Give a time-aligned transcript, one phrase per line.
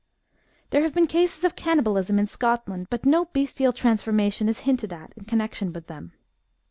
[0.71, 5.13] There have been cases of cannibalism in Scotland, but no bestial transformation is hinted at
[5.15, 6.13] in connection with them.